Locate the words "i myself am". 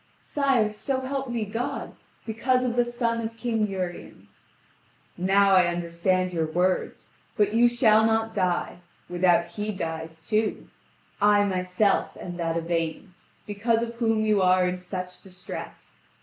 11.21-12.37